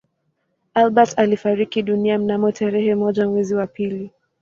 [0.73, 4.11] Albert alifariki dunia mnamo tarehe moja mwezi wa pili